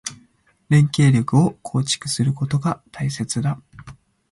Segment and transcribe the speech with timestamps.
[0.67, 3.61] 連携力を構築することが大切だ。